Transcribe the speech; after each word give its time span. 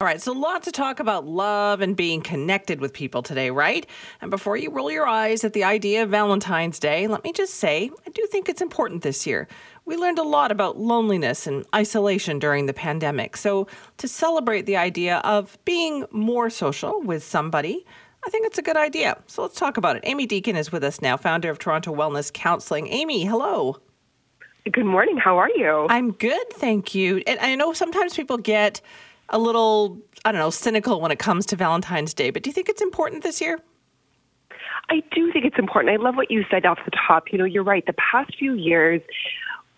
All 0.00 0.06
right, 0.06 0.22
so 0.22 0.32
lots 0.32 0.42
lot 0.42 0.62
to 0.62 0.72
talk 0.72 0.98
about 0.98 1.26
love 1.26 1.82
and 1.82 1.94
being 1.94 2.22
connected 2.22 2.80
with 2.80 2.94
people 2.94 3.22
today, 3.22 3.50
right? 3.50 3.86
And 4.22 4.30
before 4.30 4.56
you 4.56 4.70
roll 4.70 4.90
your 4.90 5.06
eyes 5.06 5.44
at 5.44 5.52
the 5.52 5.62
idea 5.62 6.02
of 6.02 6.08
Valentine's 6.08 6.78
Day, 6.78 7.06
let 7.06 7.22
me 7.22 7.34
just 7.34 7.56
say 7.56 7.90
I 8.06 8.10
do 8.10 8.26
think 8.30 8.48
it's 8.48 8.62
important 8.62 9.02
this 9.02 9.26
year. 9.26 9.46
We 9.84 9.98
learned 9.98 10.18
a 10.18 10.22
lot 10.22 10.52
about 10.52 10.78
loneliness 10.78 11.46
and 11.46 11.66
isolation 11.74 12.38
during 12.38 12.64
the 12.64 12.72
pandemic. 12.72 13.36
So, 13.36 13.66
to 13.98 14.08
celebrate 14.08 14.64
the 14.64 14.78
idea 14.78 15.18
of 15.18 15.58
being 15.66 16.06
more 16.12 16.48
social 16.48 17.02
with 17.02 17.22
somebody, 17.22 17.84
I 18.24 18.30
think 18.30 18.46
it's 18.46 18.56
a 18.56 18.62
good 18.62 18.78
idea. 18.78 19.18
So, 19.26 19.42
let's 19.42 19.58
talk 19.58 19.76
about 19.76 19.96
it. 19.96 20.04
Amy 20.06 20.24
Deacon 20.24 20.56
is 20.56 20.72
with 20.72 20.82
us 20.82 21.02
now, 21.02 21.18
founder 21.18 21.50
of 21.50 21.58
Toronto 21.58 21.94
Wellness 21.94 22.32
Counseling. 22.32 22.88
Amy, 22.88 23.26
hello. 23.26 23.76
Good 24.72 24.86
morning. 24.86 25.18
How 25.18 25.36
are 25.36 25.50
you? 25.54 25.86
I'm 25.90 26.12
good, 26.12 26.50
thank 26.52 26.94
you. 26.94 27.22
And 27.26 27.38
I 27.40 27.54
know 27.54 27.74
sometimes 27.74 28.14
people 28.14 28.38
get 28.38 28.80
a 29.30 29.38
little, 29.38 29.98
I 30.24 30.32
don't 30.32 30.40
know, 30.40 30.50
cynical 30.50 31.00
when 31.00 31.10
it 31.10 31.18
comes 31.18 31.46
to 31.46 31.56
Valentine's 31.56 32.14
Day, 32.14 32.30
but 32.30 32.42
do 32.42 32.50
you 32.50 32.54
think 32.54 32.68
it's 32.68 32.82
important 32.82 33.22
this 33.22 33.40
year? 33.40 33.58
I 34.90 35.02
do 35.14 35.32
think 35.32 35.44
it's 35.44 35.58
important. 35.58 35.92
I 35.92 36.02
love 36.02 36.16
what 36.16 36.30
you 36.30 36.44
said 36.50 36.66
off 36.66 36.78
the 36.84 36.90
top. 36.90 37.32
You 37.32 37.38
know, 37.38 37.44
you're 37.44 37.62
right. 37.62 37.84
The 37.86 37.94
past 37.94 38.36
few 38.36 38.54
years, 38.54 39.00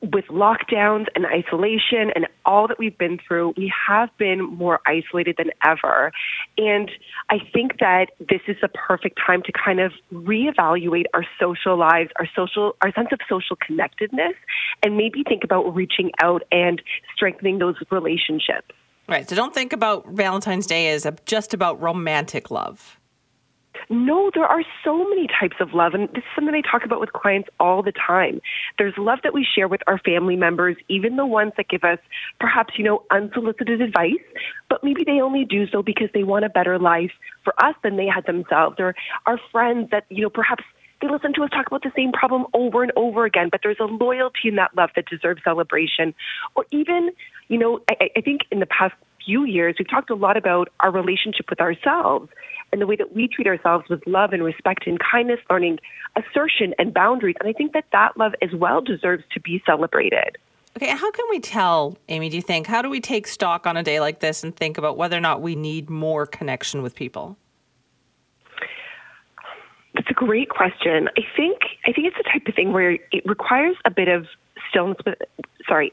with 0.00 0.24
lockdowns 0.26 1.06
and 1.14 1.26
isolation 1.26 2.10
and 2.16 2.26
all 2.44 2.66
that 2.66 2.78
we've 2.78 2.96
been 2.98 3.18
through, 3.26 3.54
we 3.56 3.72
have 3.88 4.08
been 4.18 4.42
more 4.42 4.80
isolated 4.84 5.36
than 5.38 5.50
ever. 5.64 6.10
And 6.58 6.90
I 7.30 7.38
think 7.52 7.78
that 7.78 8.06
this 8.18 8.40
is 8.48 8.56
the 8.60 8.68
perfect 8.68 9.20
time 9.24 9.42
to 9.44 9.52
kind 9.52 9.78
of 9.80 9.92
reevaluate 10.12 11.04
our 11.14 11.24
social 11.38 11.76
lives, 11.76 12.10
our 12.18 12.26
social, 12.34 12.74
our 12.80 12.92
sense 12.92 13.08
of 13.12 13.20
social 13.28 13.56
connectedness, 13.64 14.34
and 14.82 14.96
maybe 14.96 15.22
think 15.22 15.44
about 15.44 15.72
reaching 15.72 16.10
out 16.20 16.42
and 16.50 16.82
strengthening 17.14 17.58
those 17.58 17.76
relationships. 17.90 18.74
Right. 19.08 19.28
So 19.28 19.36
don't 19.36 19.52
think 19.52 19.72
about 19.72 20.08
Valentine's 20.08 20.66
Day 20.66 20.88
as 20.88 21.06
just 21.26 21.54
about 21.54 21.80
romantic 21.80 22.50
love. 22.50 22.98
No, 23.90 24.30
there 24.32 24.46
are 24.46 24.62
so 24.84 25.08
many 25.08 25.26
types 25.26 25.56
of 25.60 25.74
love, 25.74 25.92
and 25.92 26.08
this 26.10 26.18
is 26.18 26.24
something 26.34 26.54
I 26.54 26.60
talk 26.60 26.84
about 26.84 27.00
with 27.00 27.12
clients 27.12 27.48
all 27.58 27.82
the 27.82 27.92
time. 27.92 28.40
There's 28.78 28.94
love 28.96 29.18
that 29.24 29.34
we 29.34 29.44
share 29.44 29.66
with 29.66 29.80
our 29.86 29.98
family 29.98 30.36
members, 30.36 30.76
even 30.88 31.16
the 31.16 31.26
ones 31.26 31.52
that 31.56 31.68
give 31.68 31.82
us 31.82 31.98
perhaps, 32.38 32.74
you 32.78 32.84
know, 32.84 33.02
unsolicited 33.10 33.80
advice, 33.80 34.22
but 34.68 34.84
maybe 34.84 35.02
they 35.04 35.20
only 35.20 35.44
do 35.44 35.66
so 35.66 35.82
because 35.82 36.08
they 36.14 36.22
want 36.22 36.44
a 36.44 36.48
better 36.48 36.78
life 36.78 37.12
for 37.44 37.54
us 37.62 37.74
than 37.82 37.96
they 37.96 38.06
had 38.06 38.24
themselves, 38.24 38.76
or 38.78 38.94
our 39.26 39.38
friends 39.50 39.90
that, 39.90 40.04
you 40.10 40.22
know, 40.22 40.30
perhaps 40.30 40.64
they 41.02 41.08
listen 41.08 41.34
to 41.34 41.42
us 41.42 41.50
talk 41.50 41.66
about 41.66 41.82
the 41.82 41.92
same 41.94 42.12
problem 42.12 42.46
over 42.54 42.82
and 42.82 42.92
over 42.96 43.24
again, 43.24 43.48
but 43.50 43.60
there's 43.62 43.80
a 43.80 43.84
loyalty 43.84 44.48
in 44.48 44.56
that 44.56 44.70
love 44.76 44.90
that 44.96 45.06
deserves 45.06 45.42
celebration. 45.44 46.14
Or 46.54 46.64
even, 46.70 47.10
you 47.48 47.58
know, 47.58 47.80
I, 47.90 48.10
I 48.16 48.20
think 48.20 48.42
in 48.50 48.60
the 48.60 48.66
past 48.66 48.94
few 49.24 49.44
years, 49.44 49.76
we've 49.78 49.90
talked 49.90 50.10
a 50.10 50.14
lot 50.14 50.36
about 50.36 50.68
our 50.80 50.90
relationship 50.90 51.46
with 51.50 51.60
ourselves 51.60 52.28
and 52.72 52.80
the 52.80 52.86
way 52.86 52.96
that 52.96 53.14
we 53.14 53.28
treat 53.28 53.46
ourselves 53.46 53.84
with 53.90 54.06
love 54.06 54.32
and 54.32 54.42
respect 54.42 54.86
and 54.86 54.98
kindness, 54.98 55.40
learning 55.50 55.78
assertion 56.16 56.74
and 56.78 56.94
boundaries. 56.94 57.36
And 57.40 57.48
I 57.48 57.52
think 57.52 57.72
that 57.72 57.84
that 57.92 58.16
love 58.16 58.32
as 58.40 58.50
well 58.54 58.80
deserves 58.80 59.24
to 59.34 59.40
be 59.40 59.62
celebrated. 59.66 60.38
Okay, 60.76 60.88
how 60.88 61.10
can 61.10 61.26
we 61.28 61.38
tell, 61.38 61.98
Amy, 62.08 62.30
do 62.30 62.36
you 62.36 62.42
think? 62.42 62.66
How 62.66 62.80
do 62.80 62.88
we 62.88 63.00
take 63.00 63.26
stock 63.26 63.66
on 63.66 63.76
a 63.76 63.82
day 63.82 64.00
like 64.00 64.20
this 64.20 64.42
and 64.42 64.56
think 64.56 64.78
about 64.78 64.96
whether 64.96 65.16
or 65.16 65.20
not 65.20 65.42
we 65.42 65.54
need 65.54 65.90
more 65.90 66.26
connection 66.26 66.80
with 66.82 66.94
people? 66.94 67.36
Great 70.26 70.50
question. 70.50 71.08
I 71.18 71.22
think 71.36 71.58
I 71.84 71.90
think 71.90 72.06
it's 72.06 72.16
the 72.16 72.22
type 72.22 72.46
of 72.46 72.54
thing 72.54 72.72
where 72.72 72.92
it 72.92 73.26
requires 73.26 73.74
a 73.84 73.90
bit 73.90 74.06
of 74.06 74.26
stillness 74.70 74.98
with 75.04 75.16
sorry, 75.68 75.90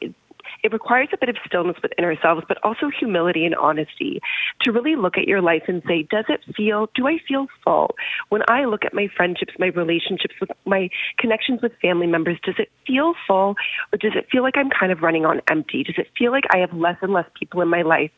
it 0.62 0.72
requires 0.72 1.08
a 1.12 1.16
bit 1.18 1.28
of 1.28 1.36
stillness 1.44 1.76
within 1.82 2.04
ourselves, 2.04 2.44
but 2.46 2.56
also 2.62 2.90
humility 2.96 3.44
and 3.44 3.56
honesty 3.56 4.20
to 4.60 4.70
really 4.70 4.94
look 4.94 5.18
at 5.18 5.26
your 5.26 5.40
life 5.42 5.64
and 5.66 5.82
say, 5.84 6.06
does 6.08 6.26
it 6.28 6.42
feel, 6.54 6.88
do 6.94 7.08
I 7.08 7.18
feel 7.26 7.48
full? 7.64 7.96
When 8.28 8.42
I 8.48 8.66
look 8.66 8.84
at 8.84 8.94
my 8.94 9.08
friendships, 9.16 9.54
my 9.58 9.66
relationships 9.66 10.34
with 10.40 10.50
my 10.64 10.90
connections 11.18 11.60
with 11.60 11.72
family 11.82 12.06
members, 12.06 12.38
does 12.44 12.54
it 12.58 12.70
feel 12.86 13.14
full 13.26 13.56
or 13.92 13.98
does 13.98 14.12
it 14.14 14.28
feel 14.30 14.42
like 14.42 14.56
I'm 14.56 14.70
kind 14.70 14.92
of 14.92 15.02
running 15.02 15.24
on 15.24 15.40
empty? 15.50 15.82
Does 15.82 15.96
it 15.98 16.06
feel 16.16 16.30
like 16.30 16.44
I 16.54 16.58
have 16.58 16.72
less 16.72 16.98
and 17.02 17.12
less 17.12 17.26
people 17.36 17.62
in 17.62 17.68
my 17.68 17.82
life? 17.82 18.12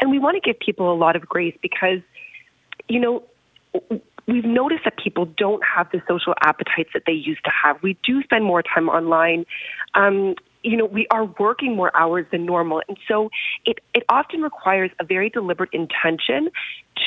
And 0.00 0.10
we 0.10 0.18
want 0.18 0.34
to 0.34 0.40
give 0.40 0.58
people 0.58 0.92
a 0.92 0.96
lot 0.96 1.14
of 1.14 1.22
grace 1.22 1.56
because, 1.62 2.00
you 2.88 2.98
know, 2.98 3.22
we've 4.26 4.44
noticed 4.44 4.84
that 4.84 4.96
people 4.96 5.26
don't 5.36 5.62
have 5.64 5.90
the 5.92 6.00
social 6.08 6.34
appetites 6.42 6.90
that 6.94 7.02
they 7.06 7.12
used 7.12 7.44
to 7.44 7.50
have. 7.50 7.82
We 7.82 7.96
do 8.04 8.22
spend 8.22 8.44
more 8.44 8.62
time 8.62 8.88
online. 8.88 9.44
Um, 9.94 10.34
you 10.64 10.76
know, 10.76 10.84
we 10.84 11.08
are 11.10 11.24
working 11.40 11.74
more 11.74 11.90
hours 11.96 12.24
than 12.30 12.46
normal. 12.46 12.82
And 12.86 12.96
so 13.08 13.30
it, 13.64 13.80
it 13.94 14.04
often 14.08 14.42
requires 14.42 14.92
a 15.00 15.04
very 15.04 15.28
deliberate 15.28 15.70
intention 15.72 16.50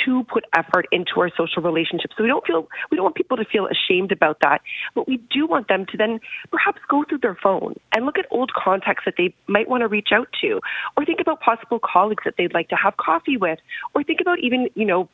to 0.03 0.25
put 0.25 0.43
effort 0.53 0.87
into 0.91 1.21
our 1.21 1.29
social 1.37 1.61
relationships. 1.61 2.15
So 2.17 2.23
we 2.23 2.27
don't 2.27 2.45
feel, 2.45 2.67
we 2.91 2.97
don't 2.97 3.05
want 3.05 3.15
people 3.15 3.37
to 3.37 3.45
feel 3.45 3.67
ashamed 3.67 4.11
about 4.11 4.39
that. 4.41 4.61
But 4.93 5.07
we 5.07 5.21
do 5.31 5.47
want 5.47 5.69
them 5.69 5.85
to 5.89 5.97
then 5.97 6.19
perhaps 6.51 6.79
go 6.89 7.05
through 7.07 7.19
their 7.19 7.37
phone 7.41 7.75
and 7.93 8.05
look 8.05 8.17
at 8.17 8.25
old 8.29 8.51
contacts 8.53 9.03
that 9.05 9.13
they 9.17 9.33
might 9.47 9.69
want 9.69 9.81
to 9.81 9.87
reach 9.87 10.09
out 10.11 10.27
to, 10.41 10.59
or 10.97 11.05
think 11.05 11.21
about 11.21 11.39
possible 11.39 11.79
colleagues 11.79 12.23
that 12.25 12.33
they'd 12.37 12.53
like 12.53 12.67
to 12.69 12.75
have 12.75 12.97
coffee 12.97 13.37
with, 13.37 13.59
or 13.93 14.03
think 14.03 14.19
about 14.19 14.39
even, 14.39 14.67
you 14.75 14.85
know, 14.85 15.07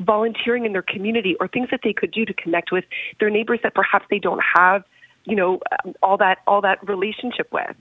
volunteering 0.00 0.64
in 0.64 0.72
their 0.72 0.82
community 0.82 1.36
or 1.40 1.48
things 1.48 1.68
that 1.70 1.80
they 1.84 1.92
could 1.92 2.10
do 2.10 2.24
to 2.24 2.34
connect 2.34 2.72
with 2.72 2.84
their 3.20 3.30
neighbors 3.30 3.60
that 3.62 3.74
perhaps 3.74 4.06
they 4.10 4.18
don't 4.18 4.42
have 4.56 4.84
you 5.24 5.36
know 5.36 5.60
um, 5.84 5.94
all 6.02 6.16
that 6.16 6.38
all 6.46 6.60
that 6.60 6.86
relationship 6.88 7.48
with. 7.52 7.76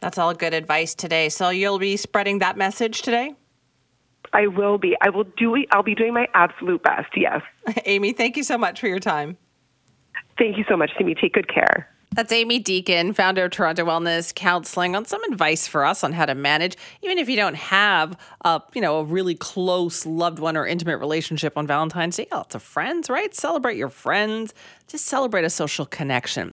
That's 0.00 0.18
all 0.18 0.34
good 0.34 0.54
advice 0.54 0.94
today. 0.94 1.28
So 1.28 1.48
you'll 1.48 1.78
be 1.78 1.96
spreading 1.96 2.38
that 2.40 2.56
message 2.56 3.02
today. 3.02 3.34
I 4.32 4.48
will 4.48 4.78
be. 4.78 4.96
I 5.00 5.10
will 5.10 5.24
do. 5.24 5.64
I'll 5.72 5.82
be 5.82 5.94
doing 5.94 6.12
my 6.12 6.28
absolute 6.34 6.82
best. 6.82 7.08
Yes. 7.16 7.42
Amy, 7.84 8.12
thank 8.12 8.36
you 8.36 8.42
so 8.42 8.58
much 8.58 8.80
for 8.80 8.88
your 8.88 8.98
time. 8.98 9.36
Thank 10.38 10.58
you 10.58 10.64
so 10.68 10.76
much, 10.76 10.90
Timmy. 10.98 11.14
Take 11.14 11.32
good 11.32 11.52
care. 11.52 11.88
That's 12.16 12.32
Amy 12.32 12.58
Deacon, 12.58 13.12
founder 13.12 13.44
of 13.44 13.50
Toronto 13.50 13.84
Wellness 13.84 14.34
Counseling, 14.34 14.96
on 14.96 15.04
some 15.04 15.22
advice 15.24 15.66
for 15.66 15.84
us 15.84 16.02
on 16.02 16.14
how 16.14 16.24
to 16.24 16.34
manage, 16.34 16.74
even 17.02 17.18
if 17.18 17.28
you 17.28 17.36
don't 17.36 17.56
have 17.56 18.16
a 18.42 18.62
you 18.74 18.80
know 18.80 19.00
a 19.00 19.04
really 19.04 19.34
close 19.34 20.06
loved 20.06 20.38
one 20.38 20.56
or 20.56 20.66
intimate 20.66 20.96
relationship 20.96 21.58
on 21.58 21.66
Valentine's 21.66 22.16
Day. 22.16 22.26
Lots 22.32 22.54
of 22.54 22.62
friends, 22.62 23.10
right? 23.10 23.34
Celebrate 23.34 23.76
your 23.76 23.90
friends. 23.90 24.54
Just 24.88 25.04
celebrate 25.04 25.44
a 25.44 25.50
social 25.50 25.84
connection. 25.84 26.54